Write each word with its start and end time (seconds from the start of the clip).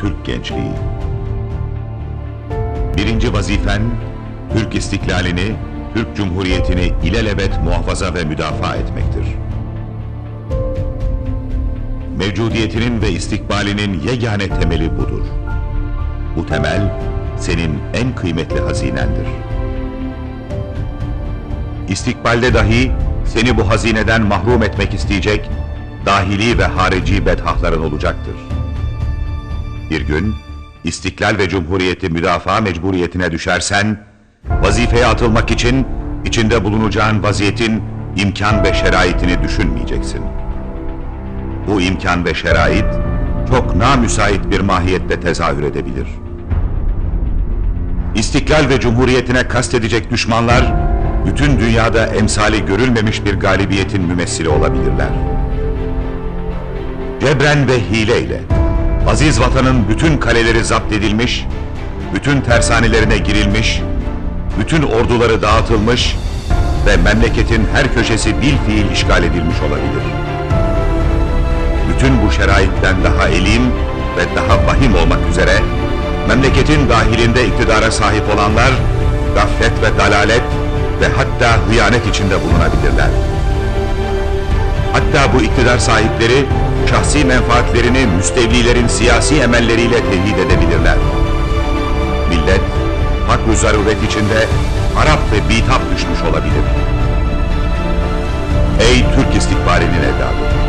Türk 0.00 0.24
gençliği. 0.24 0.72
Birinci 2.96 3.32
vazifen, 3.32 3.82
Türk 4.52 4.74
istiklalini, 4.74 5.52
Türk 5.94 6.16
Cumhuriyeti'ni 6.16 6.92
ilelebet 7.04 7.62
muhafaza 7.64 8.14
ve 8.14 8.24
müdafaa 8.24 8.76
etmektir. 8.76 9.24
Mevcudiyetinin 12.18 13.02
ve 13.02 13.10
istikbalinin 13.10 14.00
yegane 14.00 14.48
temeli 14.48 14.98
budur. 14.98 15.24
Bu 16.36 16.46
temel, 16.46 16.92
senin 17.38 17.78
en 17.94 18.14
kıymetli 18.14 18.60
hazinendir. 18.60 19.26
İstikbalde 21.88 22.54
dahi 22.54 22.92
seni 23.24 23.56
bu 23.56 23.68
hazineden 23.68 24.22
mahrum 24.22 24.62
etmek 24.62 24.94
isteyecek 24.94 25.50
dahili 26.06 26.58
ve 26.58 26.64
harici 26.64 27.26
bedhahların 27.26 27.82
olacaktır. 27.82 28.34
Bir 29.90 30.00
gün 30.00 30.34
istiklal 30.84 31.38
ve 31.38 31.48
cumhuriyeti 31.48 32.08
müdafaa 32.08 32.60
mecburiyetine 32.60 33.30
düşersen, 33.30 33.98
vazifeye 34.62 35.06
atılmak 35.06 35.50
için 35.50 35.86
içinde 36.24 36.64
bulunacağın 36.64 37.22
vaziyetin 37.22 37.82
imkan 38.16 38.64
ve 38.64 38.74
şeraitini 38.74 39.42
düşünmeyeceksin. 39.42 40.20
Bu 41.66 41.80
imkan 41.80 42.24
ve 42.24 42.34
şerait 42.34 42.94
çok 43.48 43.76
namüsait 43.76 44.50
bir 44.50 44.60
mahiyette 44.60 45.20
tezahür 45.20 45.62
edebilir. 45.62 46.06
İstiklal 48.14 48.68
ve 48.68 48.80
cumhuriyetine 48.80 49.48
kastedecek 49.48 50.10
düşmanlar, 50.10 50.74
bütün 51.26 51.60
dünyada 51.60 52.06
emsali 52.06 52.66
görülmemiş 52.66 53.24
bir 53.24 53.34
galibiyetin 53.34 54.02
mümessili 54.02 54.48
olabilirler. 54.48 55.10
Cebren 57.20 57.68
ve 57.68 57.80
hileyle, 57.80 58.40
aziz 59.08 59.40
vatanın 59.40 59.88
bütün 59.88 60.18
kaleleri 60.18 60.64
zapt 60.64 60.92
edilmiş, 60.92 61.46
bütün 62.14 62.40
tersanelerine 62.40 63.18
girilmiş, 63.18 63.80
bütün 64.60 64.82
orduları 64.82 65.42
dağıtılmış 65.42 66.16
ve 66.86 66.96
memleketin 66.96 67.68
her 67.74 67.94
köşesi 67.94 68.40
bil 68.40 68.54
fiil 68.66 68.90
işgal 68.92 69.22
edilmiş 69.22 69.60
olabilir. 69.60 70.04
Bütün 71.94 72.26
bu 72.26 72.32
şeraitten 72.32 72.96
daha 73.04 73.28
elim 73.28 73.62
ve 74.16 74.36
daha 74.36 74.66
vahim 74.66 74.94
olmak 74.94 75.30
üzere, 75.30 75.58
memleketin 76.28 76.88
dahilinde 76.88 77.46
iktidara 77.46 77.90
sahip 77.90 78.34
olanlar, 78.34 78.70
gaflet 79.34 79.72
ve 79.82 79.98
dalalet 79.98 80.42
ve 81.00 81.06
hatta 81.16 81.68
hıyanet 81.68 82.06
içinde 82.06 82.34
bulunabilirler. 82.42 83.08
Hatta 84.92 85.34
bu 85.34 85.42
iktidar 85.42 85.78
sahipleri 85.78 86.46
şahsi 86.86 87.24
menfaatlerini 87.24 88.06
müstevlilerin 88.06 88.86
siyasi 88.86 89.34
emelleriyle 89.34 89.96
tehdit 89.96 90.38
edebilirler. 90.38 90.96
Millet, 92.28 92.60
hak 93.28 93.48
ve 93.48 93.56
zaruret 93.56 94.02
içinde 94.02 94.46
harap 94.94 95.20
ve 95.32 95.48
bitap 95.48 95.82
düşmüş 95.94 96.22
olabilir. 96.22 96.64
Ey 98.80 99.04
Türk 99.14 99.36
istikbalinin 99.36 100.02
evladı! 100.02 100.60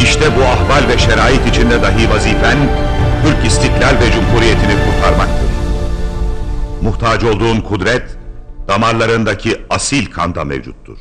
İşte 0.00 0.36
bu 0.36 0.44
ahval 0.44 0.88
ve 0.88 0.98
şerait 0.98 1.46
içinde 1.46 1.82
dahi 1.82 2.10
vazifen, 2.10 2.58
Türk 3.24 3.46
istiklal 3.46 4.00
ve 4.00 4.12
cumhuriyetini 4.12 4.74
kurtarmaktır. 4.84 5.48
Muhtaç 6.82 7.24
olduğun 7.24 7.60
kudret, 7.60 8.18
damarlarındaki 8.68 9.56
asil 9.70 10.06
kanda 10.06 10.44
mevcuttur. 10.44 10.98